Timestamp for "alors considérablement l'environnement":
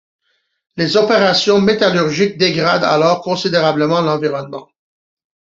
2.85-4.67